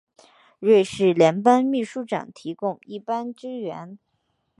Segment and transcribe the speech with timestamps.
[0.61, 3.99] 瑞士联邦秘书长提供一般支援。